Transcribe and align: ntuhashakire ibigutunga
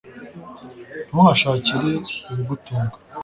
ntuhashakire 1.11 1.91
ibigutunga 2.31 2.97